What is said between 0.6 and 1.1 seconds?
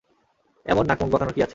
এমন নাক-মুখ